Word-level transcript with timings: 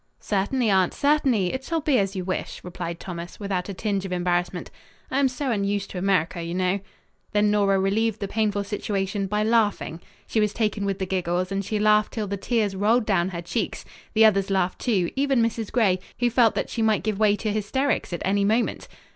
"Certainly, 0.19 0.71
aunt, 0.71 0.95
certainly; 0.95 1.53
it 1.53 1.63
shall 1.63 1.79
be 1.81 1.99
as 1.99 2.15
you 2.15 2.25
wish," 2.25 2.59
replied 2.63 2.99
Thomas, 2.99 3.39
without 3.39 3.69
a 3.69 3.73
tinge 3.75 4.03
of 4.03 4.11
embarrassment. 4.11 4.71
"I 5.11 5.19
am 5.19 5.27
so 5.27 5.51
unused 5.51 5.91
to 5.91 5.99
America, 5.99 6.41
you 6.41 6.55
know." 6.55 6.79
Then 7.33 7.51
Nora 7.51 7.77
relieved 7.77 8.19
the 8.19 8.27
painful 8.27 8.63
situation 8.63 9.27
by 9.27 9.43
laughing. 9.43 10.01
She 10.25 10.39
was 10.39 10.53
taken 10.53 10.85
with 10.85 10.97
the 10.97 11.05
giggles 11.05 11.51
and 11.51 11.63
she 11.63 11.77
laughed 11.77 12.13
till 12.13 12.25
the 12.25 12.35
tears 12.35 12.75
rolled 12.75 13.05
down 13.05 13.29
her 13.29 13.43
cheeks. 13.43 13.85
The 14.15 14.25
others 14.25 14.49
laughed, 14.49 14.79
too, 14.79 15.11
even 15.15 15.39
Mrs. 15.39 15.71
Gray, 15.71 15.99
who 16.17 16.31
felt 16.31 16.55
that 16.55 16.71
she 16.71 16.81
might 16.81 17.03
give 17.03 17.19
way 17.19 17.35
to 17.35 17.51
hysterics 17.51 18.11
at 18.11 18.23
any 18.25 18.43
moment. 18.43 18.87